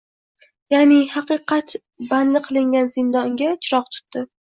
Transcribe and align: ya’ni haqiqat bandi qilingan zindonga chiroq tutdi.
ya’ni 0.73 0.95
haqiqat 1.15 1.73
bandi 2.13 2.41
qilingan 2.47 2.89
zindonga 2.95 3.51
chiroq 3.69 3.93
tutdi. 3.97 4.25